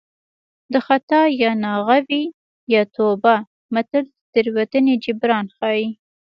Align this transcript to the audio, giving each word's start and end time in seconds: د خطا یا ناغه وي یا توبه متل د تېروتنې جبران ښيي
د 0.73 0.75
خطا 0.87 1.21
یا 1.41 1.51
ناغه 1.63 1.97
وي 2.07 2.23
یا 2.73 2.81
توبه 2.95 3.35
متل 3.73 4.03
د 4.09 4.13
تېروتنې 4.33 4.93
جبران 5.05 5.45
ښيي 5.57 5.87